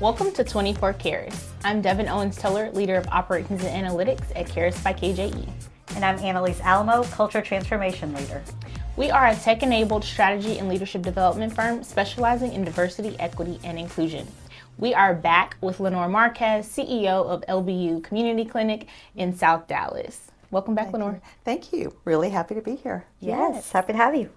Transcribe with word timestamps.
Welcome 0.00 0.30
to 0.34 0.44
24 0.44 0.94
Keirus. 0.94 1.48
I'm 1.64 1.82
Devin 1.82 2.06
Owens 2.06 2.36
Teller, 2.36 2.70
leader 2.70 2.94
of 2.94 3.08
operations 3.08 3.64
and 3.64 3.84
analytics 3.84 4.30
at 4.36 4.46
Keirus 4.46 4.80
by 4.84 4.92
KJE. 4.92 5.48
And 5.96 6.04
I'm 6.04 6.20
Annalise 6.20 6.60
Alamo, 6.60 7.02
culture 7.02 7.42
transformation 7.42 8.14
leader. 8.14 8.40
We 8.96 9.10
are 9.10 9.26
a 9.26 9.34
tech 9.34 9.64
enabled 9.64 10.04
strategy 10.04 10.60
and 10.60 10.68
leadership 10.68 11.02
development 11.02 11.52
firm 11.52 11.82
specializing 11.82 12.52
in 12.52 12.62
diversity, 12.62 13.16
equity, 13.18 13.58
and 13.64 13.76
inclusion. 13.76 14.28
We 14.78 14.94
are 14.94 15.14
back 15.14 15.56
with 15.60 15.80
Leonor 15.80 16.08
Marquez, 16.08 16.68
CEO 16.68 17.26
of 17.26 17.40
LBU 17.48 18.04
Community 18.04 18.48
Clinic 18.48 18.86
in 19.16 19.36
South 19.36 19.66
Dallas. 19.66 20.30
Welcome 20.52 20.76
back, 20.76 20.92
Thank 20.92 20.94
Leonor. 20.98 21.14
You. 21.14 21.20
Thank 21.44 21.72
you. 21.72 21.96
Really 22.04 22.30
happy 22.30 22.54
to 22.54 22.62
be 22.62 22.76
here. 22.76 23.04
Yes, 23.18 23.50
yes, 23.52 23.72
happy 23.72 23.94
to 23.94 23.98
have 23.98 24.14
you. 24.14 24.30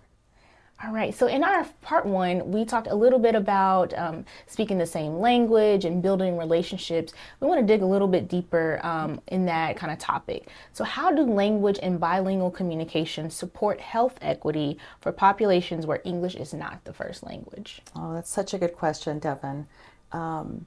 All 0.83 0.91
right. 0.91 1.13
So 1.13 1.27
in 1.27 1.43
our 1.43 1.63
part 1.81 2.07
one, 2.07 2.51
we 2.51 2.65
talked 2.65 2.87
a 2.87 2.95
little 2.95 3.19
bit 3.19 3.35
about 3.35 3.95
um, 3.95 4.25
speaking 4.47 4.79
the 4.79 4.85
same 4.85 5.19
language 5.19 5.85
and 5.85 6.01
building 6.01 6.37
relationships. 6.37 7.13
We 7.39 7.47
want 7.47 7.59
to 7.59 7.65
dig 7.65 7.83
a 7.83 7.85
little 7.85 8.07
bit 8.07 8.27
deeper 8.27 8.79
um, 8.81 9.21
in 9.27 9.45
that 9.45 9.77
kind 9.77 9.93
of 9.93 9.99
topic. 9.99 10.47
So 10.73 10.83
how 10.83 11.11
do 11.11 11.21
language 11.21 11.77
and 11.83 11.99
bilingual 11.99 12.49
communication 12.49 13.29
support 13.29 13.79
health 13.79 14.17
equity 14.21 14.79
for 15.01 15.11
populations 15.11 15.85
where 15.85 16.01
English 16.03 16.33
is 16.33 16.51
not 16.51 16.83
the 16.83 16.93
first 16.93 17.21
language? 17.21 17.81
Oh, 17.95 18.15
that's 18.15 18.31
such 18.31 18.55
a 18.55 18.57
good 18.57 18.73
question, 18.73 19.19
Devin. 19.19 19.67
Um, 20.11 20.65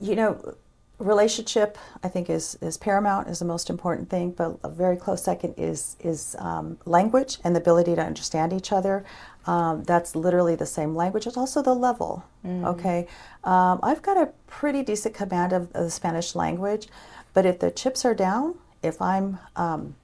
you 0.00 0.14
know, 0.14 0.54
relationship 0.98 1.78
I 2.02 2.08
think 2.08 2.28
is 2.28 2.58
is 2.60 2.76
paramount 2.76 3.28
is 3.28 3.38
the 3.38 3.44
most 3.44 3.70
important 3.70 4.10
thing 4.10 4.32
but 4.32 4.58
a 4.64 4.68
very 4.68 4.96
close 4.96 5.22
second 5.22 5.54
is 5.56 5.96
is 6.00 6.34
um, 6.38 6.78
language 6.84 7.38
and 7.44 7.54
the 7.54 7.60
ability 7.60 7.94
to 7.94 8.02
understand 8.02 8.52
each 8.52 8.72
other. 8.72 9.04
Um, 9.46 9.84
that's 9.84 10.14
literally 10.14 10.56
the 10.56 10.66
same 10.66 10.94
language. 10.94 11.26
It's 11.26 11.36
also 11.36 11.62
the 11.62 11.74
level 11.74 12.24
mm-hmm. 12.44 12.64
okay? 12.66 13.06
Um, 13.44 13.80
I've 13.82 14.02
got 14.02 14.16
a 14.16 14.30
pretty 14.46 14.82
decent 14.82 15.14
command 15.14 15.52
of, 15.52 15.62
of, 15.74 15.84
the 15.84 15.90
Spanish 15.90 16.34
language 16.34 16.88
but 17.32 17.46
if 17.46 17.60
the 17.60 17.70
chips 17.70 18.04
are 18.04 18.14
down 18.14 18.56
if 18.82 19.00
I'm 19.00 19.38
um, 19.56 19.94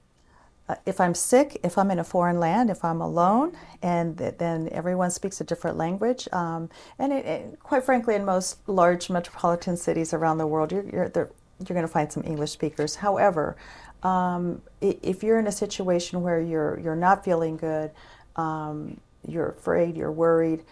uh, 0.67 0.75
if 0.85 0.99
I'm 0.99 1.13
sick, 1.13 1.59
if 1.63 1.77
I'm 1.77 1.91
in 1.91 1.99
a 1.99 2.03
foreign 2.03 2.39
land, 2.39 2.69
if 2.69 2.83
I'm 2.83 3.01
alone, 3.01 3.55
and 3.81 4.17
th- 4.17 4.35
then 4.37 4.69
everyone 4.71 5.11
speaks 5.11 5.39
a 5.39 5.43
different 5.43 5.77
language. 5.77 6.27
Um, 6.31 6.69
and 6.97 7.13
it, 7.13 7.25
it, 7.25 7.59
quite 7.59 7.83
frankly, 7.83 8.15
in 8.15 8.25
most 8.25 8.67
large 8.67 9.09
metropolitan 9.09 9.77
cities 9.77 10.13
around 10.13 10.39
the 10.39 10.47
world, 10.47 10.71
you're, 10.71 10.85
you're, 10.85 11.11
you're 11.13 11.75
going 11.75 11.81
to 11.81 11.87
find 11.87 12.11
some 12.11 12.23
English 12.25 12.51
speakers. 12.51 12.95
However, 12.95 13.55
um, 14.01 14.61
if 14.81 15.23
you're 15.23 15.39
in 15.39 15.47
a 15.47 15.51
situation 15.51 16.21
where 16.21 16.41
you're, 16.41 16.79
you're 16.79 16.95
not 16.95 17.23
feeling 17.23 17.57
good, 17.57 17.91
um, 18.35 18.99
you're 19.27 19.49
afraid, 19.49 19.95
you're 19.95 20.11
worried, 20.11 20.63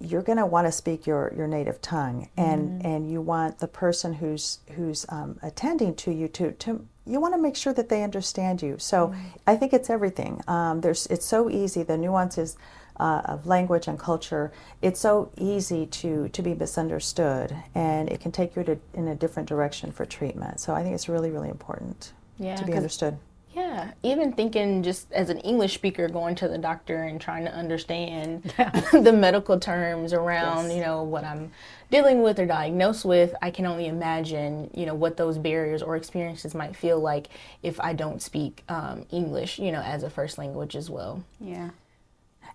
you're 0.00 0.22
going 0.22 0.38
to 0.38 0.46
want 0.46 0.66
to 0.66 0.72
speak 0.72 1.06
your, 1.06 1.32
your 1.36 1.46
native 1.46 1.82
tongue, 1.82 2.28
and, 2.36 2.68
mm-hmm. 2.68 2.86
and 2.86 3.10
you 3.10 3.20
want 3.20 3.58
the 3.58 3.66
person 3.66 4.14
who's 4.14 4.60
who's 4.74 5.04
um, 5.08 5.38
attending 5.42 5.94
to 5.96 6.12
you 6.12 6.28
to, 6.28 6.52
to 6.52 6.86
you 7.08 7.20
want 7.20 7.34
to 7.34 7.40
make 7.40 7.56
sure 7.56 7.72
that 7.72 7.88
they 7.88 8.02
understand 8.02 8.62
you. 8.62 8.76
So 8.78 9.08
mm-hmm. 9.08 9.20
I 9.46 9.56
think 9.56 9.72
it's 9.72 9.90
everything. 9.90 10.42
Um, 10.46 10.80
there's 10.80 11.06
it's 11.06 11.26
so 11.26 11.50
easy 11.50 11.82
the 11.82 11.96
nuances 11.96 12.56
uh, 13.00 13.22
of 13.24 13.46
language 13.46 13.88
and 13.88 13.98
culture. 13.98 14.52
It's 14.82 15.00
so 15.00 15.30
easy 15.36 15.86
to 15.86 16.28
to 16.28 16.42
be 16.42 16.54
misunderstood, 16.54 17.56
and 17.74 18.10
it 18.10 18.20
can 18.20 18.32
take 18.32 18.56
you 18.56 18.64
to, 18.64 18.78
in 18.94 19.08
a 19.08 19.14
different 19.14 19.48
direction 19.48 19.92
for 19.92 20.04
treatment. 20.04 20.60
So 20.60 20.74
I 20.74 20.82
think 20.82 20.94
it's 20.94 21.08
really 21.08 21.30
really 21.30 21.48
important 21.48 22.12
yeah, 22.38 22.56
to 22.56 22.64
be 22.64 22.74
understood. 22.74 23.18
Yeah, 23.58 23.90
even 24.04 24.32
thinking 24.32 24.84
just 24.84 25.10
as 25.12 25.30
an 25.30 25.38
English 25.38 25.74
speaker 25.74 26.08
going 26.08 26.36
to 26.36 26.46
the 26.46 26.58
doctor 26.58 27.02
and 27.02 27.20
trying 27.20 27.44
to 27.44 27.52
understand 27.52 28.54
yeah. 28.56 28.70
the 28.92 29.12
medical 29.12 29.58
terms 29.58 30.12
around, 30.12 30.66
yes. 30.66 30.76
you 30.76 30.80
know, 30.80 31.02
what 31.02 31.24
I'm 31.24 31.50
dealing 31.90 32.22
with 32.22 32.38
or 32.38 32.46
diagnosed 32.46 33.04
with, 33.04 33.34
I 33.42 33.50
can 33.50 33.66
only 33.66 33.86
imagine, 33.86 34.70
you 34.74 34.86
know, 34.86 34.94
what 34.94 35.16
those 35.16 35.38
barriers 35.38 35.82
or 35.82 35.96
experiences 35.96 36.54
might 36.54 36.76
feel 36.76 37.00
like 37.00 37.30
if 37.64 37.80
I 37.80 37.94
don't 37.94 38.22
speak 38.22 38.62
um, 38.68 39.06
English, 39.10 39.58
you 39.58 39.72
know, 39.72 39.82
as 39.82 40.04
a 40.04 40.10
first 40.10 40.38
language 40.38 40.76
as 40.76 40.88
well. 40.88 41.24
Yeah. 41.40 41.70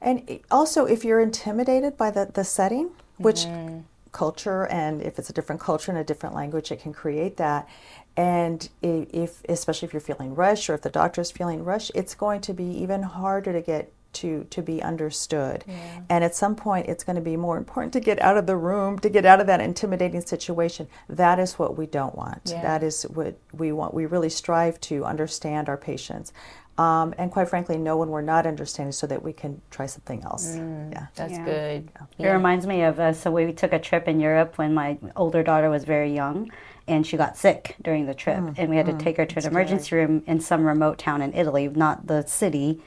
And 0.01 0.39
also, 0.51 0.85
if 0.85 1.03
you're 1.03 1.19
intimidated 1.19 1.97
by 1.97 2.11
the, 2.11 2.29
the 2.33 2.45
setting, 2.45 2.91
which 3.17 3.41
mm-hmm. 3.41 3.79
Culture 4.13 4.65
and 4.67 5.01
if 5.01 5.19
it's 5.19 5.29
a 5.29 5.33
different 5.33 5.59
culture 5.59 5.91
and 5.91 5.99
a 5.99 6.03
different 6.03 6.33
language, 6.33 6.71
it 6.71 6.79
can 6.79 6.93
create 6.93 7.37
that. 7.37 7.67
And 8.15 8.69
if, 8.81 9.43
especially 9.49 9.87
if 9.87 9.93
you're 9.93 9.99
feeling 9.99 10.35
rushed 10.35 10.69
or 10.69 10.75
if 10.75 10.81
the 10.81 10.89
doctor 10.89 11.19
is 11.19 11.31
feeling 11.31 11.63
rushed, 11.65 11.91
it's 11.95 12.15
going 12.15 12.41
to 12.41 12.53
be 12.53 12.63
even 12.63 13.03
harder 13.03 13.51
to 13.51 13.61
get 13.61 13.91
to 14.13 14.45
to 14.51 14.61
be 14.61 14.81
understood. 14.81 15.63
Yeah. 15.67 16.01
And 16.09 16.23
at 16.23 16.35
some 16.35 16.55
point, 16.55 16.87
it's 16.87 17.03
going 17.03 17.15
to 17.15 17.21
be 17.21 17.35
more 17.35 17.57
important 17.57 17.93
to 17.93 17.99
get 17.99 18.21
out 18.21 18.37
of 18.37 18.45
the 18.45 18.55
room, 18.55 18.99
to 18.99 19.09
get 19.09 19.25
out 19.25 19.41
of 19.41 19.47
that 19.47 19.59
intimidating 19.59 20.21
situation. 20.21 20.87
That 21.09 21.39
is 21.39 21.59
what 21.59 21.75
we 21.77 21.87
don't 21.87 22.15
want. 22.15 22.41
Yeah. 22.45 22.61
That 22.61 22.83
is 22.83 23.03
what 23.03 23.37
we 23.51 23.71
want. 23.71 23.93
We 23.93 24.05
really 24.05 24.29
strive 24.29 24.79
to 24.81 25.03
understand 25.03 25.67
our 25.67 25.77
patients. 25.77 26.31
Um, 26.77 27.13
and 27.19 27.31
quite 27.31 27.49
frankly, 27.49 27.77
know 27.77 27.97
when 27.97 28.09
we're 28.09 28.21
not 28.21 28.47
understanding 28.47 28.93
so 28.93 29.05
that 29.07 29.21
we 29.21 29.31
can 29.31 29.61
try 29.69 29.85
something 29.85 30.23
else. 30.23 30.55
Mm, 30.55 30.91
yeah, 30.91 31.07
that's 31.13 31.33
yeah. 31.33 31.45
good. 31.45 31.91
It 32.17 32.27
reminds 32.27 32.65
me 32.65 32.81
of 32.81 32.99
uh, 32.99 33.13
so 33.13 33.31
we 33.31 33.53
took 33.53 33.73
a 33.73 33.79
trip 33.79 34.07
in 34.07 34.19
Europe 34.19 34.57
when 34.57 34.73
my 34.73 34.97
older 35.15 35.43
daughter 35.43 35.69
was 35.69 35.83
very 35.83 36.13
young, 36.13 36.51
and 36.87 37.05
she 37.05 37.15
got 37.15 37.37
sick 37.37 37.75
during 37.81 38.07
the 38.07 38.15
trip, 38.15 38.39
mm, 38.39 38.55
and 38.57 38.71
we 38.71 38.77
had 38.77 38.87
mm, 38.87 38.97
to 38.97 39.03
take 39.03 39.17
her 39.17 39.25
to 39.25 39.39
an 39.39 39.45
emergency 39.45 39.85
scary. 39.85 40.05
room 40.05 40.23
in 40.25 40.39
some 40.39 40.65
remote 40.65 40.97
town 40.97 41.21
in 41.21 41.31
Italy, 41.33 41.67
not 41.67 42.07
the 42.07 42.23
city 42.23 42.81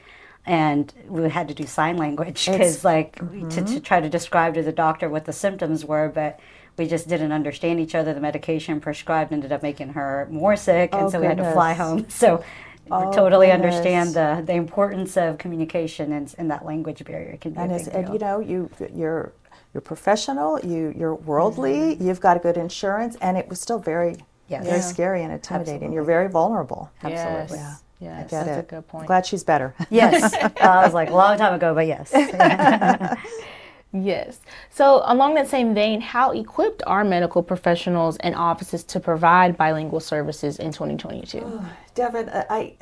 and 0.47 0.93
we 1.09 1.29
had 1.29 1.49
to 1.49 1.55
do 1.55 1.67
sign 1.67 1.97
language 1.97 2.47
because 2.47 2.85
like 2.85 3.17
mm-hmm. 3.17 3.49
to, 3.49 3.65
to 3.65 3.81
try 3.81 4.01
to 4.01 4.09
describe 4.09 4.55
to 4.55 4.63
the 4.63 4.73
doctor 4.73 5.09
what 5.09 5.25
the 5.25 5.33
symptoms 5.33 5.85
were 5.85 6.09
but 6.09 6.39
we 6.79 6.87
just 6.87 7.09
didn't 7.09 7.33
understand 7.33 7.81
each 7.81 7.95
other 7.95 8.15
the 8.15 8.21
medication 8.21 8.81
prescribed 8.81 9.33
ended 9.33 9.51
up 9.51 9.63
making 9.63 9.89
her 9.89 10.27
more 10.31 10.57
sick 10.57 10.95
and 10.95 11.07
oh, 11.07 11.11
so 11.11 11.19
goodness. 11.19 11.37
we 11.37 11.43
had 11.43 11.49
to 11.49 11.53
fly 11.53 11.73
home 11.75 12.07
so 12.09 12.45
oh, 12.91 13.13
totally 13.13 13.49
goodness. 13.49 13.75
understand 13.75 14.15
the, 14.15 14.45
the 14.47 14.55
importance 14.55 15.17
of 15.17 15.39
communication 15.39 16.13
and, 16.13 16.35
and 16.39 16.51
that 16.51 16.65
language 16.65 17.05
barrier 17.05 17.37
can 17.37 17.53
be 17.53 17.59
and, 17.59 17.73
and 17.73 18.13
you 18.13 18.19
know 18.19 18.41
you 18.41 18.71
you're 18.95 19.33
you're 19.73 19.81
professional 19.81 20.59
you 20.61 20.95
you're 20.97 21.15
worldly 21.15 21.75
mm-hmm. 21.75 22.07
you've 22.07 22.21
got 22.21 22.37
a 22.37 22.41
good 22.41 22.57
insurance 22.57 23.17
and 23.21 23.37
it 23.37 23.49
was 23.49 23.61
still 23.61 23.79
very 23.79 24.17
yes. 24.49 24.65
very 24.65 24.77
yeah. 24.77 24.83
scary 24.83 25.23
and 25.23 25.33
intimidating 25.33 25.75
Absolutely. 25.75 25.95
you're 25.95 26.05
very 26.05 26.29
vulnerable 26.29 26.91
Absolutely. 27.03 27.59
Yes. 27.59 27.83
Yeah. 27.99 28.21
Yes, 28.21 28.31
that's 28.31 28.49
it. 28.49 28.59
a 28.59 28.63
good 28.63 28.87
point. 28.89 29.03
I'm 29.05 29.07
Glad 29.07 29.25
she's 29.25 29.43
better. 29.43 29.75
yes, 29.89 30.35
uh, 30.35 30.51
I 30.61 30.85
was 30.85 30.93
like 30.93 31.09
a 31.09 31.15
long 31.15 31.39
time 31.39 31.55
ago, 31.55 31.75
but 31.75 31.87
yes. 31.87 32.13
yes. 34.05 34.41
So, 34.71 35.03
along 35.05 35.35
that 35.35 35.49
same 35.49 35.75
vein, 35.75 36.01
how 36.01 36.33
equipped 36.33 36.83
are 36.87 37.05
medical 37.05 37.43
professionals 37.43 38.17
and 38.19 38.35
offices 38.35 38.85
to 38.85 39.01
provide 39.01 39.57
bilingual 39.57 40.01
services 40.01 40.59
in 40.59 40.73
2022? 40.73 41.43
Oh, 41.45 41.73
Devin, 41.95 42.29
uh, 42.29 42.45
I, 42.51 42.75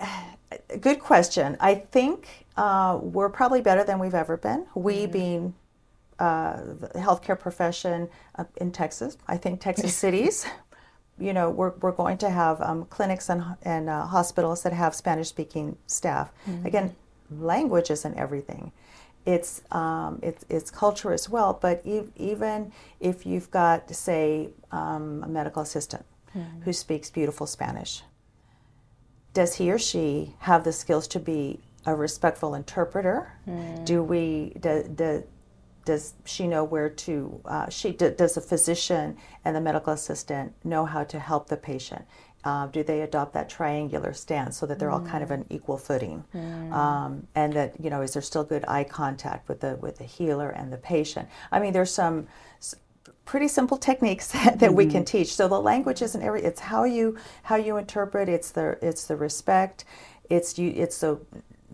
good 0.80 1.00
question. 1.00 1.56
I 1.60 1.74
think 1.74 2.46
uh, 2.56 2.98
we're 3.00 3.30
probably 3.30 3.60
better 3.60 3.84
than 3.84 3.98
we've 3.98 4.14
ever 4.14 4.36
been. 4.36 4.66
We 4.74 4.94
mm-hmm. 4.94 5.12
being 5.12 5.54
uh, 6.18 6.60
the 6.62 6.90
healthcare 6.94 7.38
profession 7.38 8.08
in 8.56 8.70
Texas, 8.70 9.18
I 9.26 9.36
think 9.36 9.60
Texas 9.60 9.96
cities 10.04 10.46
you 11.18 11.32
know, 11.32 11.50
we're, 11.50 11.72
we're 11.80 11.92
going 11.92 12.18
to 12.18 12.30
have 12.30 12.60
um, 12.60 12.84
clinics 12.86 13.28
and, 13.28 13.44
and 13.62 13.88
uh, 13.88 14.06
hospitals 14.06 14.62
that 14.62 14.72
have 14.72 14.94
Spanish 14.94 15.28
speaking 15.28 15.76
staff. 15.86 16.32
Mm-hmm. 16.48 16.66
Again, 16.66 16.96
language 17.30 17.90
isn't 17.90 18.16
everything. 18.16 18.72
It's, 19.26 19.62
um, 19.70 20.20
it's, 20.22 20.44
it's 20.50 20.70
culture 20.70 21.12
as 21.12 21.28
well, 21.28 21.58
but 21.60 21.80
e- 21.84 22.10
even 22.16 22.72
if 23.00 23.24
you've 23.24 23.50
got, 23.50 23.90
say, 23.94 24.50
um, 24.70 25.22
a 25.24 25.28
medical 25.28 25.62
assistant 25.62 26.04
mm-hmm. 26.36 26.60
who 26.62 26.72
speaks 26.72 27.10
beautiful 27.10 27.46
Spanish, 27.46 28.02
does 29.32 29.54
he 29.54 29.70
or 29.70 29.78
she 29.78 30.34
have 30.40 30.64
the 30.64 30.72
skills 30.72 31.08
to 31.08 31.18
be 31.18 31.60
a 31.86 31.94
respectful 31.94 32.54
interpreter? 32.54 33.32
Mm. 33.46 33.84
Do 33.84 34.02
we 34.02 34.52
do, 34.60 34.84
do, 34.94 35.24
does 35.84 36.14
she 36.24 36.46
know 36.46 36.64
where 36.64 36.88
to 36.88 37.40
uh, 37.44 37.68
she 37.68 37.92
does 37.92 38.34
the 38.34 38.40
physician 38.40 39.16
and 39.44 39.54
the 39.54 39.60
medical 39.60 39.92
assistant 39.92 40.54
know 40.64 40.86
how 40.86 41.04
to 41.04 41.18
help 41.18 41.48
the 41.48 41.56
patient 41.56 42.04
uh, 42.44 42.66
do 42.66 42.82
they 42.82 43.00
adopt 43.02 43.32
that 43.32 43.48
triangular 43.48 44.12
stance 44.12 44.56
so 44.56 44.66
that 44.66 44.78
they're 44.78 44.90
mm. 44.90 44.94
all 44.94 45.06
kind 45.06 45.22
of 45.24 45.30
an 45.30 45.44
equal 45.50 45.78
footing 45.78 46.24
mm. 46.34 46.72
um, 46.72 47.26
and 47.34 47.52
that 47.54 47.74
you 47.82 47.90
know 47.90 48.02
is 48.02 48.12
there 48.12 48.22
still 48.22 48.44
good 48.44 48.64
eye 48.68 48.84
contact 48.84 49.48
with 49.48 49.60
the 49.60 49.76
with 49.76 49.98
the 49.98 50.04
healer 50.04 50.50
and 50.50 50.72
the 50.72 50.76
patient 50.76 51.28
i 51.52 51.58
mean 51.58 51.72
there's 51.72 51.92
some 51.92 52.26
pretty 53.24 53.48
simple 53.48 53.78
techniques 53.78 54.28
that, 54.32 54.58
mm-hmm. 54.58 54.74
we 54.74 54.84
can 54.84 55.02
mm-hmm. 55.02 55.18
teach 55.18 55.34
so 55.34 55.48
the 55.48 55.60
language 55.60 56.02
isn't 56.02 56.22
every 56.22 56.42
it's 56.42 56.60
how 56.60 56.84
you 56.84 57.16
how 57.44 57.56
you 57.56 57.76
interpret 57.76 58.28
it's 58.28 58.50
the 58.50 58.78
it's 58.82 59.06
the 59.06 59.16
respect 59.16 59.84
it's 60.28 60.58
you 60.58 60.72
it's 60.76 61.00
the 61.00 61.18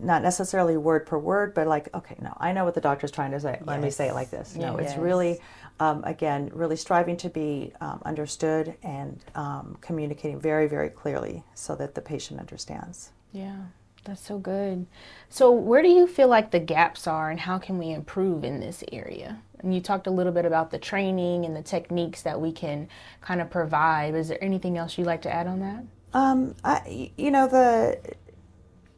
not 0.01 0.23
necessarily 0.23 0.77
word 0.77 1.05
per 1.05 1.17
word, 1.17 1.53
but 1.53 1.67
like, 1.67 1.89
okay, 1.93 2.15
no, 2.19 2.35
I 2.39 2.53
know 2.53 2.65
what 2.65 2.73
the 2.73 2.81
doctor's 2.81 3.11
trying 3.11 3.31
to 3.31 3.39
say. 3.39 3.57
Yes. 3.59 3.67
Let 3.67 3.81
me 3.81 3.89
say 3.89 4.07
it 4.07 4.13
like 4.13 4.31
this. 4.31 4.55
No, 4.55 4.79
yes. 4.79 4.91
it's 4.91 4.99
really, 4.99 5.39
um, 5.81 6.03
again, 6.03 6.51
really 6.53 6.75
striving 6.75 7.17
to 7.17 7.29
be 7.29 7.73
um, 7.81 8.03
understood 8.05 8.75
and 8.83 9.19
um, 9.33 9.77
communicating 9.81 10.39
very, 10.39 10.67
very 10.67 10.89
clearly 10.89 11.43
so 11.55 11.75
that 11.75 11.95
the 11.95 12.01
patient 12.01 12.39
understands. 12.39 13.09
Yeah. 13.33 13.57
That's 14.03 14.21
so 14.21 14.37
good. 14.37 14.85
So, 15.29 15.51
where 15.51 15.81
do 15.81 15.87
you 15.87 16.07
feel 16.07 16.27
like 16.27 16.49
the 16.49 16.59
gaps 16.59 17.05
are, 17.05 17.29
and 17.29 17.39
how 17.39 17.59
can 17.59 17.77
we 17.77 17.91
improve 17.91 18.43
in 18.43 18.59
this 18.59 18.83
area? 18.91 19.39
And 19.59 19.75
you 19.75 19.81
talked 19.81 20.07
a 20.07 20.11
little 20.11 20.31
bit 20.31 20.45
about 20.45 20.71
the 20.71 20.79
training 20.79 21.45
and 21.45 21.55
the 21.55 21.61
techniques 21.61 22.23
that 22.23 22.41
we 22.41 22.51
can 22.51 22.89
kind 23.21 23.41
of 23.41 23.51
provide. 23.51 24.15
Is 24.15 24.29
there 24.29 24.43
anything 24.43 24.77
else 24.77 24.97
you'd 24.97 25.05
like 25.05 25.21
to 25.23 25.31
add 25.31 25.45
on 25.45 25.59
that? 25.59 25.83
Um, 26.13 26.55
I, 26.63 27.11
you 27.15 27.29
know 27.29 27.47
the 27.47 27.99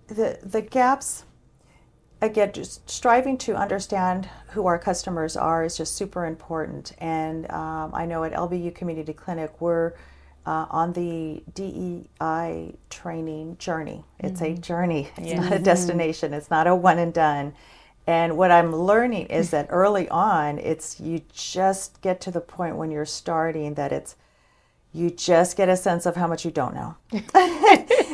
the 0.08 0.40
the 0.42 0.62
gaps. 0.62 1.26
Again, 2.24 2.54
just 2.54 2.90
striving 2.90 3.38
to 3.40 3.54
understand 3.56 4.30
who 4.52 4.66
our 4.66 4.80
customers 4.80 5.36
are 5.36 5.66
is 5.66 5.76
just 5.76 5.98
super 5.98 6.26
important. 6.26 6.94
And 7.00 7.52
um, 7.52 7.94
I 7.94 8.06
know 8.06 8.24
at 8.24 8.32
LBU 8.32 8.74
Community 8.74 9.12
Clinic 9.12 9.60
we're 9.60 9.92
uh, 10.46 10.66
on 10.70 10.94
the 10.94 11.44
DEI 11.54 12.76
training 12.90 13.58
journey. 13.58 14.06
It's 14.20 14.40
mm-hmm. 14.40 14.54
a 14.54 14.58
journey, 14.58 15.10
it's 15.18 15.28
yeah. 15.28 15.42
not 15.42 15.52
a 15.52 15.60
destination, 15.60 16.34
it's 16.34 16.50
not 16.50 16.66
a 16.66 16.74
one 16.74 16.98
and 16.98 17.14
done. 17.14 17.56
And 18.08 18.38
what 18.38 18.52
I'm 18.52 18.74
learning 18.74 19.26
is 19.26 19.50
that 19.50 19.68
early 19.70 20.08
on, 20.08 20.60
it's 20.60 21.02
you 21.02 21.24
just 21.34 22.00
get 22.02 22.22
to 22.22 22.32
the 22.32 22.40
point 22.40 22.78
when 22.78 22.90
you're 22.90 23.06
starting 23.06 23.74
that 23.74 23.92
it's 23.92 24.16
you 24.94 25.10
just 25.10 25.58
get 25.58 25.68
a 25.68 25.76
sense 25.76 26.06
of 26.06 26.16
how 26.16 26.28
much 26.28 26.46
you 26.46 26.52
don't 26.52 26.74
know. 26.74 26.96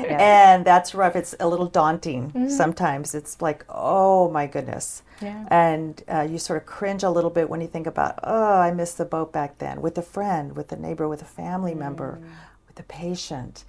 yeah. 0.10 0.54
And 0.54 0.66
that's 0.66 0.94
rough. 0.96 1.16
It's 1.16 1.36
a 1.40 1.48
little 1.48 1.66
daunting 1.66 2.32
mm-hmm. 2.32 2.50
sometimes. 2.50 3.16
It's 3.16 3.42
like, 3.42 3.66
oh 3.70 4.30
my 4.30 4.48
goodness. 4.48 5.04
Yeah. 5.22 5.46
And 5.52 6.02
uh, 6.08 6.28
you 6.30 6.38
sort 6.38 6.62
of 6.62 6.66
cringe 6.66 7.04
a 7.04 7.10
little 7.10 7.30
bit 7.30 7.50
when 7.50 7.62
you 7.62 7.68
think 7.68 7.88
about, 7.88 8.20
oh, 8.24 8.60
I 8.60 8.72
missed 8.72 8.98
the 8.98 9.06
boat 9.06 9.34
back 9.34 9.58
then 9.58 9.82
with 9.82 9.98
a 9.98 10.02
friend, 10.02 10.56
with 10.56 10.72
a 10.72 10.78
neighbor, 10.78 11.08
with 11.08 11.22
a 11.22 11.26
family 11.26 11.74
mm. 11.74 11.80
member, 11.80 12.22
with 12.68 12.80
a 12.80 12.84
patient. 12.84 13.66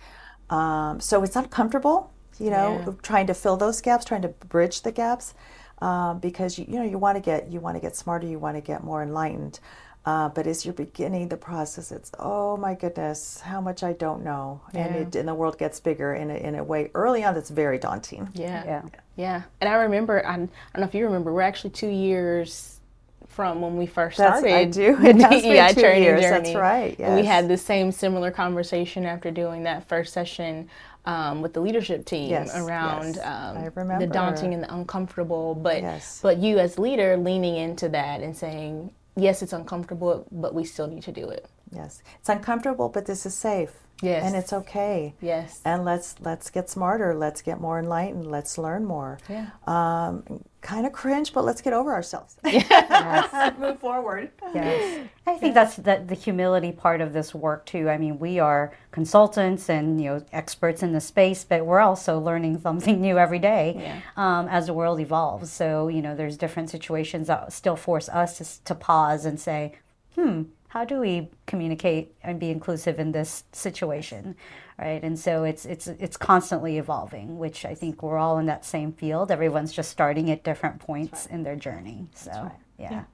Um, 0.49 1.01
so 1.01 1.23
it's 1.23 1.37
uncomfortable, 1.37 2.13
you 2.39 2.51
know, 2.51 2.83
yeah. 2.87 2.93
trying 3.03 3.27
to 3.29 3.35
fill 3.35 3.57
those 3.57 3.81
gaps, 3.81 4.05
trying 4.05 4.23
to 4.23 4.29
bridge 4.29 4.83
the 4.83 4.93
gaps, 4.93 5.35
um, 5.81 6.19
because 6.19 6.59
you, 6.59 6.67
you 6.69 6.79
know 6.79 6.85
you 6.85 6.99
want 6.99 7.17
to 7.17 7.21
get 7.21 7.51
you 7.51 7.61
want 7.61 7.77
to 7.77 7.81
get 7.81 7.97
smarter, 7.97 8.27
you 8.27 8.39
want 8.39 8.57
to 8.57 8.61
get 8.61 8.85
more 8.85 9.03
enlightened. 9.03 9.61
Uh, 10.06 10.31
but 10.31 10.47
as 10.47 10.64
you're 10.64 10.73
beginning 10.73 11.29
the 11.29 11.37
process, 11.37 11.93
it's 11.93 12.11
oh 12.19 12.56
my 12.56 12.75
goodness, 12.75 13.41
how 13.41 13.61
much 13.61 13.82
I 13.82 13.93
don't 13.93 14.25
know, 14.25 14.62
yeah. 14.73 14.87
and 14.87 14.97
it, 14.97 15.17
and 15.19 15.29
the 15.29 15.35
world 15.35 15.58
gets 15.58 15.79
bigger 15.79 16.14
in 16.14 16.31
a, 16.31 16.35
in 16.35 16.55
a 16.55 16.64
way 16.64 16.91
early 16.94 17.23
on 17.23 17.35
that's 17.35 17.50
very 17.50 17.79
daunting. 17.79 18.29
Yeah, 18.32 18.64
yeah, 18.64 18.82
yeah. 19.17 19.43
And 19.61 19.69
I 19.69 19.75
remember, 19.75 20.26
I, 20.26 20.32
I 20.32 20.37
don't 20.37 20.50
know 20.79 20.85
if 20.85 20.94
you 20.94 21.05
remember, 21.05 21.35
we're 21.35 21.43
actually 21.43 21.70
two 21.70 21.88
years 21.88 22.81
from 23.29 23.61
when 23.61 23.76
we 23.76 23.87
first 23.87 24.17
started. 24.17 24.44
That's, 24.44 24.55
I 24.55 24.64
do. 24.64 24.97
It 25.02 25.19
DEI 25.19 25.81
training 25.81 26.02
years. 26.02 26.23
journey. 26.23 26.52
That's 26.52 26.55
right. 26.55 26.97
Yes. 26.99 27.20
We 27.20 27.26
had 27.26 27.49
the 27.49 27.56
same 27.56 27.93
similar 27.93 28.31
conversation 28.31 29.05
after 29.05 29.31
doing 29.31 29.62
that 29.64 29.87
first 29.88 30.12
session 30.12 30.69
um, 31.05 31.41
with 31.41 31.55
the 31.55 31.61
leadership 31.61 32.05
team 32.05 32.31
yes, 32.31 32.55
around 32.56 33.17
yes. 33.17 33.76
Um, 33.76 33.99
the 33.99 34.06
daunting 34.06 34.52
and 34.52 34.62
the 34.62 34.75
uncomfortable. 34.75 35.55
But 35.55 35.82
yes. 35.82 36.20
but 36.23 36.38
you 36.38 36.58
as 36.58 36.79
leader 36.79 37.17
leaning 37.17 37.56
into 37.56 37.88
that 37.91 38.20
and 38.20 38.37
saying, 38.37 38.93
yes, 39.17 39.43
it's 39.43 39.53
uncomfortable, 39.53 40.27
but 40.31 40.55
we 40.55 40.65
still 40.65 40.87
need 40.87 41.03
to 41.05 41.12
do 41.12 41.29
it. 41.29 41.47
Yes, 41.73 42.03
it's 42.19 42.29
uncomfortable, 42.29 42.89
but 42.89 43.07
this 43.07 43.27
is 43.27 43.35
safe. 43.35 43.73
Yes, 44.03 44.25
and 44.25 44.35
it's 44.35 44.53
okay. 44.53 45.15
Yes, 45.21 45.61
and 45.65 45.85
let's 45.85 46.15
let's 46.21 46.49
get 46.49 46.71
smarter. 46.71 47.15
Let's 47.15 47.43
get 47.43 47.61
more 47.61 47.79
enlightened. 47.79 48.31
Let's 48.31 48.57
learn 48.57 48.85
more. 48.85 49.19
Yeah. 49.29 49.49
Um, 49.67 50.43
kind 50.63 50.87
of 50.87 50.93
cringe, 50.93 51.33
but 51.33 51.45
let's 51.45 51.61
get 51.61 51.73
over 51.73 51.93
ourselves. 51.93 52.37
Yes. 52.45 53.57
Move 53.59 53.79
forward. 53.79 54.31
Yes, 54.55 55.07
I 55.27 55.37
think 55.37 55.55
that's 55.55 55.77
the, 55.77 56.03
the 56.07 56.15
humility 56.15 56.73
part 56.73 57.01
of 57.01 57.13
this 57.13 57.35
work 57.35 57.67
too. 57.67 57.91
I 57.91 57.99
mean, 57.99 58.19
we 58.19 58.39
are 58.39 58.73
consultants 58.91 59.69
and 59.69 60.01
you 60.01 60.11
know 60.11 60.25
experts 60.33 60.83
in 60.83 60.93
the 60.93 61.01
space, 61.01 61.45
but 61.45 61.67
we're 61.67 61.81
also 61.81 62.19
learning 62.19 62.61
something 62.61 63.01
new 63.01 63.19
every 63.19 63.39
day 63.39 63.77
yeah. 63.79 64.01
um, 64.17 64.49
as 64.49 64.67
the 64.67 64.75
world 64.75 64.99
evolves. 65.01 65.53
So 65.53 65.89
you 65.89 66.01
know, 66.01 66.17
there's 66.17 66.39
different 66.39 66.71
situations 66.71 67.27
that 67.27 67.53
still 67.53 67.77
force 67.77 68.09
us 68.09 68.39
to, 68.39 68.65
to 68.65 68.75
pause 68.75 69.27
and 69.27 69.39
say, 69.39 69.75
hmm 70.15 70.45
how 70.71 70.85
do 70.85 71.01
we 71.01 71.29
communicate 71.47 72.15
and 72.23 72.39
be 72.39 72.51
inclusive 72.51 72.99
in 72.99 73.13
this 73.13 73.45
situation 73.53 74.37
right 74.79 75.03
and 75.03 75.19
so 75.19 75.45
it's 75.45 75.67
it's 75.67 75.87
it's 75.87 76.17
constantly 76.17 76.79
evolving 76.79 77.39
which 77.39 77.65
i 77.65 77.75
think 77.75 78.03
we're 78.03 78.17
all 78.19 78.39
in 78.39 78.47
that 78.47 78.65
same 78.65 78.93
field 78.93 79.31
everyone's 79.31 79.73
just 79.73 79.91
starting 79.91 80.31
at 80.31 80.43
different 80.43 80.79
points 80.79 81.27
right. 81.27 81.35
in 81.35 81.43
their 81.43 81.57
journey 81.57 82.07
so 82.15 82.31
right. 82.31 82.53
yeah, 82.79 82.91
yeah. 82.91 83.05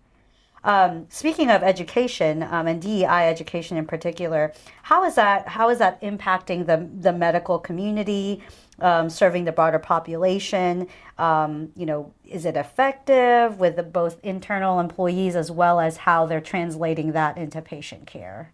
Um, 0.67 1.07
speaking 1.09 1.51
of 1.51 1.63
education 1.63 2.43
um, 2.43 2.67
and 2.67 2.83
DEI 2.83 3.31
education 3.31 3.79
in 3.79 3.87
particular, 3.87 4.53
how 4.83 5.05
is 5.05 5.15
that 5.15 5.49
how 5.49 5.71
is 5.71 5.79
that 5.79 6.01
impacting 6.03 6.67
the 6.67 6.89
the 7.01 7.13
medical 7.13 7.59
community? 7.59 8.43
um, 8.81 9.09
serving 9.09 9.45
the 9.45 9.53
broader 9.53 9.79
population? 9.79 10.89
Um, 11.19 11.73
you 11.77 11.87
know, 11.87 12.13
is 12.25 12.45
it 12.45 12.57
effective 12.57 13.59
with 13.59 13.77
the, 13.77 13.83
both 13.83 14.19
internal 14.23 14.81
employees 14.81 15.37
as 15.37 15.51
well 15.51 15.81
as 15.81 15.99
how 15.99 16.27
they're 16.27 16.41
translating 16.41 17.13
that 17.13 17.39
into 17.39 17.63
patient 17.63 18.07
care? 18.07 18.53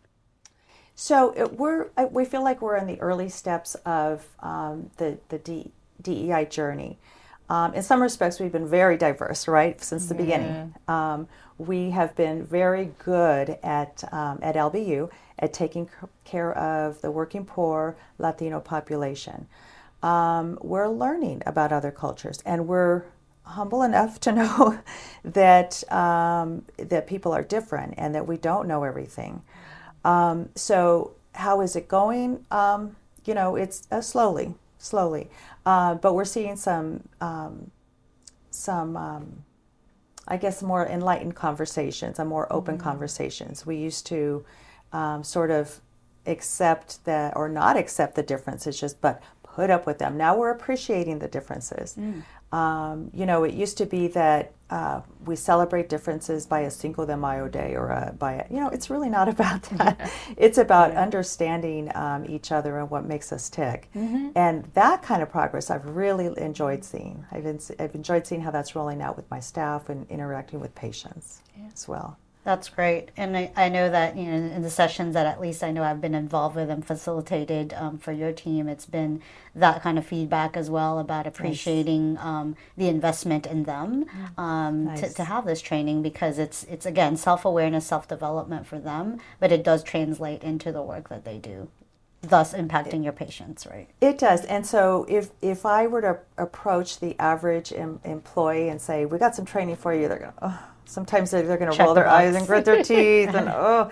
So 0.95 1.33
it, 1.37 1.59
we're 1.59 1.89
we 2.11 2.25
feel 2.25 2.45
like 2.45 2.61
we're 2.61 2.77
in 2.77 2.87
the 2.87 3.01
early 3.01 3.29
steps 3.29 3.75
of 3.87 4.27
um, 4.41 4.91
the 4.99 5.19
the 5.31 5.39
D, 5.39 5.73
DEI 6.01 6.45
journey. 6.47 6.99
Um, 7.49 7.75
in 7.75 7.83
some 7.83 8.01
respects, 8.01 8.41
we've 8.41 8.53
been 8.53 8.69
very 8.69 8.97
diverse, 8.97 9.47
right, 9.49 9.79
since 9.83 10.07
the 10.07 10.15
yeah. 10.15 10.21
beginning. 10.21 10.75
We 11.67 11.91
have 11.91 12.15
been 12.17 12.45
very 12.45 12.93
good 12.99 13.59
at 13.63 14.05
um, 14.13 14.39
at 14.43 14.55
LBU 14.57 15.11
at 15.39 15.53
taking 15.53 15.89
care 16.25 16.53
of 16.57 17.01
the 17.01 17.11
working 17.11 17.45
poor 17.45 17.97
Latino 18.19 18.61
population 18.61 19.47
um, 20.03 20.59
we're 20.61 20.89
learning 20.89 21.43
about 21.47 21.73
other 21.73 21.91
cultures 21.91 22.43
and 22.45 22.67
we're 22.67 23.05
humble 23.45 23.83
enough 23.83 24.21
to 24.21 24.33
know 24.41 24.79
that 25.25 25.83
um, 25.93 26.65
that 26.77 27.07
people 27.07 27.33
are 27.33 27.43
different 27.43 27.95
and 27.97 28.15
that 28.15 28.27
we 28.27 28.37
don't 28.37 28.67
know 28.67 28.85
everything. 28.85 29.43
Um, 30.05 30.49
so 30.55 31.13
how 31.35 31.61
is 31.61 31.77
it 31.77 31.89
going? 31.89 32.45
Um, 32.51 32.97
you 33.25 33.35
know, 33.35 33.55
it's 33.55 33.87
uh, 33.91 34.01
slowly, 34.01 34.55
slowly, 34.79 35.31
uh, 35.65 35.95
but 35.95 36.15
we're 36.15 36.25
seeing 36.25 36.57
some 36.57 37.09
um, 37.21 37.71
some. 38.51 39.45
Um, 40.27 40.35
I 40.35 40.37
guess 40.37 40.63
more 40.63 40.87
enlightened 40.87 41.35
conversations, 41.35 42.19
and 42.19 42.29
more 42.29 42.53
open 42.53 42.77
mm-hmm. 42.77 42.85
conversations. 42.85 43.67
We 43.67 43.77
used 43.77 44.07
to 44.07 44.45
sort 45.23 45.51
of 45.51 45.81
accept 46.27 47.05
that 47.05 47.37
or 47.37 47.49
not 47.49 47.77
accept 47.77 48.15
the 48.15 48.23
differences 48.23 48.79
just 48.79 49.01
but 49.01 49.21
put 49.55 49.71
up 49.71 49.87
with 49.87 49.99
them. 49.99 50.17
Now 50.17 50.37
we're 50.37 50.51
appreciating 50.51 51.19
the 51.19 51.29
differences. 51.29 51.97
Mm. 51.99 52.23
Um, 52.57 53.11
you 53.15 53.27
know, 53.27 53.45
it 53.45 53.55
used 53.55 53.79
to 53.79 53.87
be 53.87 54.09
that 54.09 54.53
uh, 54.71 55.01
we 55.25 55.37
celebrate 55.37 55.89
differences 55.89 56.47
by 56.47 56.61
a 56.61 56.71
Cinco 56.71 57.05
de 57.05 57.17
Mayo 57.17 57.49
day 57.49 57.75
or 57.75 57.89
a, 57.89 58.15
by 58.19 58.33
a, 58.35 58.47
you 58.51 58.61
know, 58.61 58.69
it's 58.69 58.89
really 58.89 59.11
not 59.11 59.29
about 59.35 59.63
that. 59.65 59.97
Yeah. 59.99 60.11
It's 60.37 60.59
about 60.59 60.93
yeah. 60.93 61.03
understanding 61.03 61.91
um, 61.95 62.25
each 62.27 62.51
other 62.53 62.79
and 62.79 62.91
what 62.91 63.05
makes 63.05 63.33
us 63.33 63.51
tick. 63.51 63.89
Mm-hmm. 63.95 64.31
And 64.37 64.65
that 64.75 65.03
kind 65.03 65.23
of 65.23 65.31
progress 65.31 65.71
I've 65.71 65.87
really 65.87 66.31
enjoyed 66.41 66.85
seeing. 66.85 67.25
I've, 67.31 67.47
in, 67.47 67.61
I've 67.79 67.95
enjoyed 67.95 68.27
seeing 68.27 68.41
how 68.41 68.51
that's 68.51 68.75
rolling 68.75 69.03
out 69.03 69.17
with 69.17 69.31
my 69.31 69.41
staff 69.41 69.89
and 69.89 70.07
interacting 70.11 70.61
with 70.61 70.75
patients 70.75 71.43
yeah. 71.59 71.69
as 71.73 71.87
well. 71.87 72.19
That's 72.45 72.69
great. 72.69 73.11
And 73.17 73.37
I, 73.37 73.53
I 73.55 73.69
know 73.69 73.89
that 73.89 74.17
you 74.17 74.25
know, 74.25 74.33
in 74.33 74.63
the 74.63 74.71
sessions 74.71 75.15
that 75.15 75.27
at 75.27 75.41
least 75.41 75.63
I 75.63 75.71
know 75.71 75.85
I've 75.85 76.01
been 76.01 76.15
involved 76.15 76.57
with 76.57 76.71
and 76.71 76.85
facilitated 76.85 77.73
um, 77.75 77.99
for 77.99 78.11
your 78.11 78.33
team, 78.33 78.69
it's 78.69 78.87
been 78.87 79.23
that 79.55 79.83
kind 79.83 79.97
of 79.97 80.05
feedback 80.05 80.57
as 80.57 80.69
well 80.69 80.99
about 80.99 81.27
appreciating 81.27 82.15
nice. 82.15 82.25
um, 82.25 82.57
the 82.77 82.89
investment 82.89 83.47
in 83.47 83.63
them 83.63 84.07
mm. 84.07 84.43
um, 84.43 84.87
nice. 84.87 85.01
to, 85.01 85.15
to 85.15 85.25
have 85.25 85.47
this 85.47 85.63
training 85.63 86.03
because 86.03 86.39
it's, 86.39 86.65
it's 86.65 86.85
again, 86.85 87.17
self 87.17 87.45
awareness, 87.45 87.87
self 87.87 88.09
development 88.09 88.67
for 88.67 88.81
them, 88.81 89.21
but 89.39 89.53
it 89.53 89.63
does 89.63 89.85
translate 89.85 90.43
into 90.43 90.73
the 90.73 90.83
work 90.83 91.09
that 91.11 91.25
they 91.25 91.39
do 91.39 91.69
thus 92.25 92.55
impacting 92.55 93.03
your 93.03 93.13
patients, 93.13 93.67
right? 93.67 93.89
It 94.01 94.17
does. 94.17 94.45
And 94.45 94.65
so 94.65 95.05
if 95.09 95.31
if 95.43 95.67
I 95.67 95.89
were 95.89 96.01
to 96.03 96.19
approach 96.39 97.01
the 97.01 97.19
average 97.19 97.73
em- 97.73 97.99
employee 98.05 98.69
and 98.69 98.81
say, 98.81 99.05
"We 99.05 99.19
got 99.19 99.35
some 99.35 99.45
training 99.45 99.75
for 99.75 99.93
you," 99.93 100.07
they're 100.07 100.19
going, 100.19 100.33
"Oh, 100.41 100.72
Sometimes 100.85 101.31
they're, 101.31 101.43
they're 101.43 101.59
going 101.59 101.73
to 101.73 101.83
roll 101.83 101.95
their 101.95 102.05
box. 102.05 102.15
eyes 102.15 102.37
and 102.37 102.47
grit 102.47 102.65
their 102.65 102.83
teeth, 102.85 103.35
and 103.35 103.49
oh. 103.49 103.91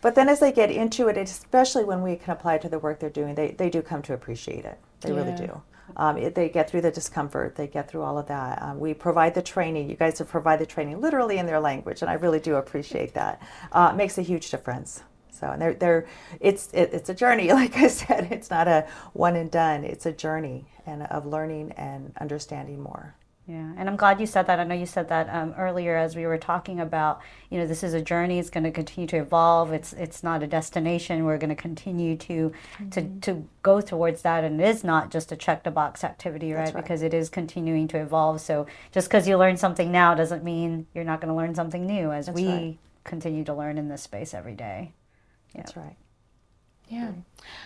But 0.00 0.16
then 0.16 0.28
as 0.28 0.40
they 0.40 0.50
get 0.50 0.70
into 0.70 1.08
it, 1.08 1.16
especially 1.16 1.84
when 1.84 2.02
we 2.02 2.16
can 2.16 2.32
apply 2.32 2.56
it 2.56 2.62
to 2.62 2.68
the 2.68 2.78
work 2.78 2.98
they're 2.98 3.08
doing, 3.08 3.36
they, 3.36 3.52
they 3.52 3.70
do 3.70 3.82
come 3.82 4.02
to 4.02 4.14
appreciate 4.14 4.64
it. 4.64 4.78
They 5.00 5.10
yeah. 5.10 5.16
really 5.16 5.36
do. 5.36 5.62
Um, 5.96 6.16
it, 6.16 6.34
they 6.34 6.48
get 6.48 6.68
through 6.68 6.80
the 6.80 6.90
discomfort. 6.90 7.54
They 7.54 7.66
get 7.66 7.88
through 7.88 8.02
all 8.02 8.18
of 8.18 8.26
that. 8.26 8.60
Um, 8.62 8.80
we 8.80 8.94
provide 8.94 9.34
the 9.34 9.42
training. 9.42 9.88
You 9.88 9.96
guys 9.96 10.18
have 10.18 10.28
provided 10.28 10.66
the 10.66 10.72
training 10.72 11.00
literally 11.00 11.38
in 11.38 11.46
their 11.46 11.60
language, 11.60 12.02
and 12.02 12.10
I 12.10 12.14
really 12.14 12.40
do 12.40 12.56
appreciate 12.56 13.14
that. 13.14 13.40
Uh, 13.70 13.90
it 13.92 13.96
makes 13.96 14.18
a 14.18 14.22
huge 14.22 14.50
difference. 14.50 15.02
So, 15.30 15.48
and 15.48 15.60
they're, 15.60 15.74
they're 15.74 16.06
it's 16.40 16.70
it, 16.72 16.90
it's 16.92 17.08
a 17.08 17.14
journey. 17.14 17.48
Like 17.52 17.76
I 17.76 17.88
said, 17.88 18.28
it's 18.30 18.50
not 18.50 18.68
a 18.68 18.86
one 19.12 19.36
and 19.36 19.50
done. 19.50 19.84
It's 19.84 20.06
a 20.06 20.12
journey 20.12 20.66
and 20.86 21.02
of 21.04 21.26
learning 21.26 21.72
and 21.72 22.12
understanding 22.20 22.80
more. 22.80 23.14
Yeah, 23.46 23.72
and 23.76 23.88
I'm 23.88 23.96
glad 23.96 24.20
you 24.20 24.26
said 24.26 24.46
that. 24.46 24.60
I 24.60 24.64
know 24.64 24.74
you 24.76 24.86
said 24.86 25.08
that 25.08 25.28
um, 25.28 25.52
earlier 25.58 25.96
as 25.96 26.14
we 26.14 26.26
were 26.26 26.38
talking 26.38 26.78
about, 26.78 27.20
you 27.50 27.58
know, 27.58 27.66
this 27.66 27.82
is 27.82 27.92
a 27.92 28.00
journey. 28.00 28.38
It's 28.38 28.50
going 28.50 28.62
to 28.62 28.70
continue 28.70 29.08
to 29.08 29.16
evolve. 29.16 29.72
It's 29.72 29.92
it's 29.94 30.22
not 30.22 30.44
a 30.44 30.46
destination. 30.46 31.24
We're 31.24 31.38
going 31.38 31.50
to 31.50 31.56
continue 31.56 32.16
to 32.18 32.52
mm-hmm. 32.78 32.90
to 32.90 33.08
to 33.22 33.48
go 33.64 33.80
towards 33.80 34.22
that, 34.22 34.44
and 34.44 34.60
it 34.60 34.68
is 34.68 34.84
not 34.84 35.10
just 35.10 35.32
a 35.32 35.36
check 35.36 35.64
the 35.64 35.72
box 35.72 36.04
activity, 36.04 36.52
right? 36.52 36.72
right? 36.72 36.84
Because 36.84 37.02
it 37.02 37.12
is 37.12 37.28
continuing 37.28 37.88
to 37.88 37.98
evolve. 37.98 38.40
So 38.40 38.66
just 38.92 39.08
because 39.08 39.26
you 39.26 39.36
learn 39.36 39.56
something 39.56 39.90
now 39.90 40.14
doesn't 40.14 40.44
mean 40.44 40.86
you're 40.94 41.02
not 41.02 41.20
going 41.20 41.32
to 41.32 41.36
learn 41.36 41.56
something 41.56 41.84
new 41.84 42.12
as 42.12 42.26
That's 42.26 42.36
we 42.36 42.46
right. 42.46 42.78
continue 43.02 43.42
to 43.44 43.54
learn 43.54 43.76
in 43.76 43.88
this 43.88 44.02
space 44.02 44.34
every 44.34 44.54
day. 44.54 44.92
Yep. 45.54 45.64
That's 45.64 45.76
right. 45.76 45.96
Yeah. 46.92 47.12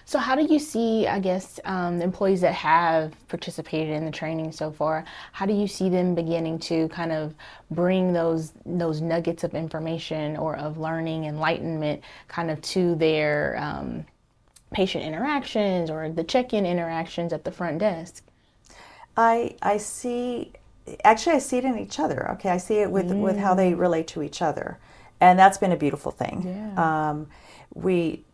So, 0.05 0.21
how 0.21 0.37
do 0.37 0.43
you 0.43 0.61
see, 0.61 1.09
I 1.09 1.19
guess, 1.19 1.59
um, 1.65 1.99
the 1.99 2.05
employees 2.05 2.41
that 2.43 2.55
have 2.55 3.13
participated 3.27 3.91
in 3.91 4.05
the 4.05 4.13
training 4.13 4.53
so 4.53 4.71
far? 4.71 5.05
How 5.33 5.47
do 5.47 5.53
you 5.53 5.67
see 5.67 5.89
them 5.89 6.15
beginning 6.15 6.61
to 6.61 6.89
kind 6.89 7.11
of 7.11 7.35
bring 7.73 8.13
those 8.13 8.53
those 8.65 9.01
nuggets 9.01 9.43
of 9.43 9.55
information 9.55 10.37
or 10.37 10.57
of 10.57 10.79
learning, 10.79 11.25
enlightenment, 11.25 12.03
kind 12.29 12.53
of 12.53 12.63
to 12.63 12.95
their 12.95 13.57
um, 13.59 14.07
patient 14.71 15.05
interactions 15.05 15.91
or 15.91 16.09
the 16.09 16.25
check-in 16.25 16.65
interactions 16.65 17.33
at 17.33 17.43
the 17.45 17.51
front 17.51 17.79
desk? 17.81 18.25
I 19.17 19.57
I 19.61 19.79
see. 19.79 20.53
Actually, 21.03 21.35
I 21.35 21.41
see 21.41 21.59
it 21.59 21.65
in 21.65 21.77
each 21.81 21.99
other. 21.99 22.31
Okay, 22.33 22.51
I 22.51 22.59
see 22.59 22.77
it 22.77 22.93
with 22.93 23.11
mm. 23.11 23.23
with 23.23 23.39
how 23.39 23.55
they 23.55 23.73
mm. 23.73 23.79
relate 23.81 24.07
to 24.09 24.23
each 24.23 24.41
other, 24.41 24.79
and 25.21 25.37
that's 25.37 25.59
been 25.59 25.73
a 25.73 25.77
beautiful 25.77 26.13
thing. 26.13 26.45
Yeah. 26.47 27.09
Um, 27.11 27.27
we 27.75 28.25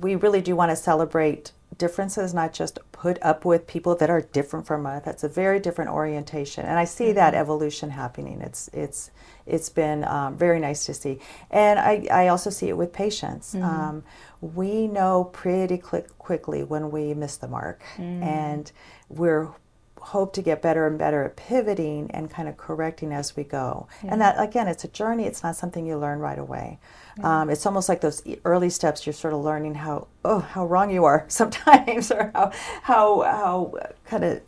we 0.00 0.14
really 0.16 0.40
do 0.40 0.56
want 0.56 0.70
to 0.70 0.76
celebrate 0.76 1.52
differences, 1.78 2.34
not 2.34 2.52
just 2.52 2.78
put 2.92 3.18
up 3.22 3.44
with 3.44 3.66
people 3.66 3.94
that 3.96 4.10
are 4.10 4.20
different 4.20 4.66
from 4.66 4.86
us. 4.86 5.02
That's 5.04 5.24
a 5.24 5.28
very 5.28 5.58
different 5.58 5.90
orientation, 5.90 6.64
and 6.64 6.78
I 6.78 6.84
see 6.84 7.06
mm-hmm. 7.06 7.14
that 7.14 7.34
evolution 7.34 7.90
happening. 7.90 8.40
It's 8.40 8.68
it's 8.72 9.10
it's 9.46 9.68
been 9.68 10.04
um, 10.04 10.36
very 10.36 10.60
nice 10.60 10.86
to 10.86 10.94
see, 10.94 11.18
and 11.50 11.78
I, 11.78 12.06
I 12.10 12.28
also 12.28 12.50
see 12.50 12.68
it 12.68 12.76
with 12.76 12.92
patients. 12.92 13.54
Mm-hmm. 13.54 13.64
Um, 13.64 14.04
we 14.40 14.86
know 14.86 15.24
pretty 15.32 15.78
quick, 15.78 16.16
quickly 16.18 16.62
when 16.62 16.90
we 16.90 17.14
miss 17.14 17.36
the 17.36 17.48
mark, 17.48 17.82
mm-hmm. 17.96 18.22
and 18.22 18.70
we're 19.08 19.48
hope 20.02 20.32
to 20.34 20.42
get 20.42 20.60
better 20.60 20.86
and 20.86 20.98
better 20.98 21.24
at 21.24 21.36
pivoting 21.36 22.10
and 22.10 22.30
kind 22.30 22.48
of 22.48 22.56
correcting 22.56 23.12
as 23.12 23.36
we 23.36 23.44
go. 23.44 23.86
And 24.02 24.20
that 24.20 24.34
again, 24.38 24.68
it's 24.68 24.84
a 24.84 24.88
journey. 24.88 25.24
It's 25.24 25.42
not 25.42 25.56
something 25.56 25.86
you 25.86 25.96
learn 25.96 26.18
right 26.18 26.38
away. 26.38 26.78
Um, 27.22 27.50
it's 27.50 27.66
almost 27.66 27.88
like 27.88 28.00
those 28.00 28.22
early 28.44 28.70
steps. 28.70 29.06
You're 29.06 29.12
sort 29.12 29.34
of 29.34 29.40
learning 29.40 29.76
how 29.76 30.08
oh 30.24 30.40
how 30.40 30.66
wrong 30.66 30.90
you 30.90 31.04
are 31.04 31.24
sometimes, 31.28 32.10
or 32.10 32.30
how 32.34 32.52
how 32.82 33.22
how 33.22 33.74
kind 34.04 34.24
of 34.24 34.40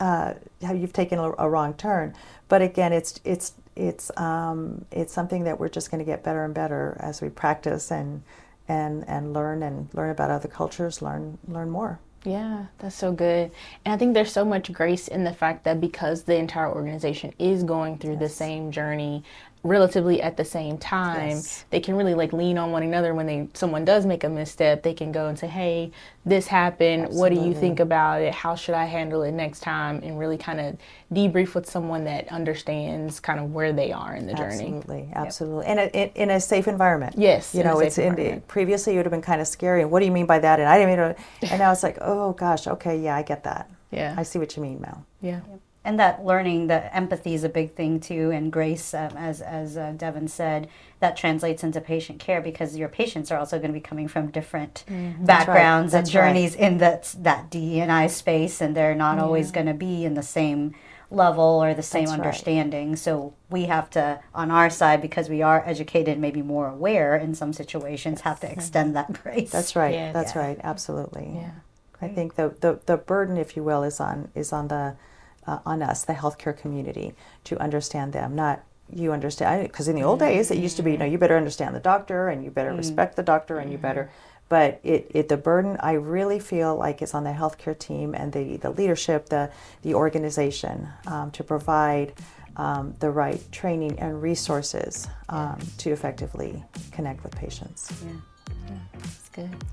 uh, 0.00 0.34
how 0.62 0.72
you've 0.72 0.92
taken 0.92 1.18
a, 1.18 1.32
a, 1.38 1.48
wrong 1.48 1.74
turn. 1.74 2.14
But 2.48 2.62
again, 2.62 2.92
it's 2.92 3.20
it's 3.24 3.54
it's 3.76 4.10
um, 4.16 4.84
it's 4.90 5.12
something 5.12 5.44
that 5.44 5.58
we're 5.58 5.68
just 5.68 5.90
going 5.90 6.00
to 6.00 6.04
get 6.04 6.22
better 6.22 6.44
and 6.44 6.54
better 6.54 6.96
as 7.00 7.22
we 7.22 7.28
practice 7.28 7.90
and 7.90 8.22
and 8.68 9.08
and 9.08 9.32
learn 9.32 9.62
and 9.62 9.88
learn 9.94 10.10
about 10.10 10.30
other 10.30 10.48
cultures, 10.48 11.00
learn 11.00 11.38
learn 11.46 11.70
more. 11.70 12.00
Yeah, 12.24 12.66
that's 12.78 12.96
so 12.96 13.12
good. 13.12 13.50
And 13.84 13.94
I 13.94 13.96
think 13.96 14.14
there's 14.14 14.32
so 14.32 14.44
much 14.44 14.72
grace 14.72 15.08
in 15.08 15.24
the 15.24 15.32
fact 15.32 15.64
that 15.64 15.80
because 15.80 16.22
the 16.22 16.36
entire 16.36 16.72
organization 16.72 17.32
is 17.38 17.62
going 17.62 17.98
through 17.98 18.14
yes. 18.14 18.20
the 18.20 18.28
same 18.28 18.70
journey, 18.72 19.22
relatively 19.68 20.20
at 20.22 20.36
the 20.36 20.44
same 20.44 20.78
time 20.78 21.30
yes. 21.30 21.64
they 21.70 21.80
can 21.80 21.94
really 21.94 22.14
like 22.14 22.32
lean 22.32 22.58
on 22.58 22.70
one 22.72 22.82
another. 22.82 23.14
When 23.14 23.26
they 23.26 23.48
someone 23.54 23.84
does 23.84 24.06
make 24.06 24.24
a 24.24 24.28
misstep 24.28 24.82
they 24.82 24.94
can 24.94 25.12
go 25.12 25.28
and 25.28 25.38
say 25.38 25.46
hey 25.46 25.92
this 26.24 26.46
happened. 26.46 27.04
Absolutely. 27.04 27.20
what 27.20 27.42
do 27.42 27.48
you 27.48 27.54
think 27.54 27.80
about 27.80 28.20
it? 28.22 28.34
How 28.34 28.54
should 28.54 28.74
i 28.74 28.84
handle 28.84 29.22
it 29.22 29.32
next 29.32 29.60
time? 29.60 30.00
And 30.02 30.18
really 30.18 30.38
kind 30.38 30.60
of 30.60 30.76
debrief 31.12 31.54
with 31.54 31.68
someone 31.68 32.04
that 32.04 32.28
understands 32.28 33.20
kind 33.20 33.40
of 33.40 33.52
where 33.52 33.72
they 33.72 33.92
are 33.92 34.14
in 34.14 34.26
the 34.26 34.34
journey. 34.34 34.74
Absolutely. 34.76 35.08
Absolutely. 35.14 35.66
Yep. 35.66 35.94
in, 35.94 36.00
a, 36.00 36.12
in 36.22 36.30
a 36.30 36.40
safe 36.40 36.68
environment. 36.68 37.14
Yes 37.16 37.54
you 37.54 37.64
know 37.64 37.80
it's 37.80 37.98
in, 37.98 38.42
previously 38.42 38.94
it 38.94 38.96
would 38.96 39.06
have 39.06 39.12
been 39.12 39.22
kind 39.22 39.40
of 39.40 39.46
scary 39.46 39.84
what 39.84 40.00
do 40.00 40.06
you 40.06 40.12
mean 40.12 40.26
by 40.26 40.38
that? 40.38 40.60
And 40.60 40.68
i 40.68 40.78
didn't 40.78 40.90
mean 40.90 41.14
to, 41.14 41.50
and 41.52 41.58
now 41.60 41.72
it's 41.72 41.82
like 41.82 41.98
oh 42.00 42.32
gosh. 42.32 42.66
Okay. 42.66 42.98
Yeah 43.00 43.16
i 43.16 43.22
get 43.22 43.44
that. 43.44 43.70
Yeah. 43.90 44.14
I 44.18 44.22
see 44.22 44.38
what 44.38 44.56
you 44.56 44.62
mean 44.62 44.80
mel 44.80 45.04
yeah. 45.20 45.40
Yep 45.50 45.60
and 45.88 45.98
that 45.98 46.22
learning, 46.22 46.66
that 46.66 46.94
empathy 46.94 47.32
is 47.32 47.44
a 47.44 47.48
big 47.48 47.72
thing 47.72 47.98
too, 47.98 48.30
and 48.30 48.52
grace, 48.52 48.92
um, 48.92 49.16
as 49.16 49.40
as 49.40 49.78
uh, 49.78 49.94
Devin 49.96 50.28
said, 50.28 50.68
that 51.00 51.16
translates 51.16 51.64
into 51.64 51.80
patient 51.80 52.18
care 52.18 52.42
because 52.42 52.76
your 52.76 52.90
patients 52.90 53.30
are 53.30 53.38
also 53.38 53.56
going 53.58 53.70
to 53.70 53.74
be 53.74 53.80
coming 53.80 54.06
from 54.06 54.30
different 54.30 54.84
mm-hmm. 54.86 55.24
backgrounds 55.24 55.94
right. 55.94 56.00
and 56.00 56.10
journeys 56.10 56.54
right. 56.56 56.64
in 56.64 56.78
that 56.78 57.14
that 57.20 57.50
DNI 57.50 58.10
space, 58.10 58.60
and 58.60 58.76
they're 58.76 58.94
not 58.94 59.16
yeah. 59.16 59.24
always 59.24 59.50
going 59.50 59.64
to 59.64 59.72
be 59.72 60.04
in 60.04 60.12
the 60.12 60.22
same 60.22 60.74
level 61.10 61.64
or 61.64 61.72
the 61.72 61.82
same 61.82 62.04
That's 62.04 62.18
understanding. 62.18 62.90
Right. 62.90 62.98
So 62.98 63.32
we 63.48 63.64
have 63.64 63.88
to, 63.90 64.20
on 64.34 64.50
our 64.50 64.68
side, 64.68 65.00
because 65.00 65.30
we 65.30 65.40
are 65.40 65.62
educated, 65.64 66.18
maybe 66.18 66.42
more 66.42 66.68
aware 66.68 67.16
in 67.16 67.34
some 67.34 67.54
situations, 67.54 68.20
have 68.20 68.40
to 68.40 68.52
extend 68.52 68.94
that 68.94 69.10
grace. 69.22 69.50
That's 69.50 69.74
right. 69.74 69.94
Yeah. 69.94 70.12
That's 70.12 70.34
yeah. 70.34 70.42
right. 70.42 70.60
Absolutely. 70.62 71.30
Yeah. 71.34 71.52
I 72.02 72.08
think 72.08 72.34
the, 72.34 72.54
the 72.60 72.78
the 72.84 72.98
burden, 72.98 73.38
if 73.38 73.56
you 73.56 73.64
will, 73.64 73.82
is 73.82 74.00
on 74.00 74.30
is 74.34 74.52
on 74.52 74.68
the 74.68 74.96
uh, 75.48 75.58
on 75.64 75.82
us, 75.82 76.04
the 76.04 76.12
healthcare 76.12 76.56
community, 76.56 77.14
to 77.44 77.58
understand 77.58 78.12
them, 78.12 78.34
not 78.34 78.62
you 78.92 79.12
understand. 79.12 79.62
Because 79.62 79.88
in 79.88 79.96
the 79.96 80.02
old 80.02 80.18
days, 80.18 80.50
it 80.50 80.58
used 80.58 80.76
to 80.76 80.82
be, 80.82 80.92
you 80.92 80.98
know, 80.98 81.04
you 81.04 81.18
better 81.18 81.36
understand 81.36 81.74
the 81.74 81.80
doctor 81.80 82.28
and 82.28 82.44
you 82.44 82.50
better 82.50 82.72
mm. 82.72 82.78
respect 82.78 83.16
the 83.16 83.22
doctor 83.22 83.58
and 83.58 83.72
you 83.72 83.78
better. 83.78 84.04
Mm-hmm. 84.04 84.34
But 84.50 84.80
it, 84.82 85.10
it, 85.10 85.28
the 85.28 85.36
burden 85.36 85.76
I 85.80 85.92
really 85.92 86.38
feel 86.38 86.74
like 86.76 87.02
is 87.02 87.12
on 87.12 87.24
the 87.24 87.32
healthcare 87.32 87.78
team 87.78 88.14
and 88.14 88.32
the, 88.32 88.56
the 88.56 88.70
leadership, 88.70 89.28
the, 89.28 89.50
the 89.82 89.94
organization 89.94 90.88
um, 91.06 91.30
to 91.32 91.44
provide 91.44 92.14
um, 92.56 92.94
the 92.98 93.10
right 93.10 93.40
training 93.52 93.98
and 93.98 94.22
resources 94.22 95.06
um, 95.28 95.58
to 95.78 95.90
effectively 95.90 96.64
connect 96.92 97.22
with 97.22 97.36
patients. 97.36 97.92
Yeah, 98.04 98.12
yeah 98.70 99.00
good. 99.38 99.64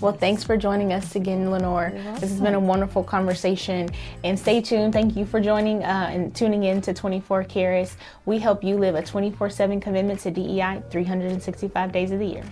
Well, 0.00 0.12
thanks 0.12 0.44
for 0.44 0.56
joining 0.56 0.92
us 0.92 1.16
again, 1.16 1.50
Leonor. 1.50 1.90
This 2.20 2.30
has 2.30 2.40
been 2.40 2.54
a 2.54 2.60
wonderful 2.60 3.02
conversation. 3.02 3.88
And 4.24 4.38
stay 4.38 4.60
tuned. 4.60 4.92
Thank 4.92 5.16
you 5.16 5.24
for 5.24 5.40
joining 5.40 5.82
uh, 5.82 6.10
and 6.10 6.34
tuning 6.34 6.64
in 6.64 6.80
to 6.82 6.94
24 6.94 7.44
Keirus. 7.44 7.96
We 8.26 8.38
help 8.38 8.62
you 8.62 8.76
live 8.76 8.94
a 8.94 9.02
24 9.02 9.50
7 9.50 9.80
commitment 9.80 10.20
to 10.20 10.30
DEI 10.30 10.82
365 10.90 11.92
days 11.92 12.10
of 12.10 12.18
the 12.18 12.26
year. 12.26 12.44